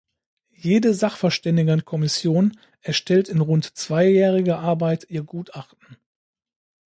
Jede 0.55 0.95
Sachverständigenkommission 0.95 2.57
erstellt 2.81 3.29
in 3.29 3.39
rund 3.39 3.77
zweijähriger 3.77 4.57
Arbeit 4.57 5.05
ihr 5.11 5.21
Gutachten. 5.21 5.95